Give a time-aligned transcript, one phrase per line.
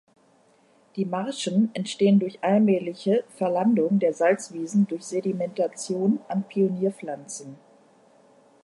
[0.95, 7.55] Die Marschen entstehen durch allmähliche Verlandung der Salzwiesen durch Sedimentation an Pionierpflanzen.